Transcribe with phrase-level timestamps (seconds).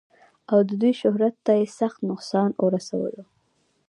[0.51, 3.23] او د دوي شهرت تۀ ئې سخت نقصان اورسولو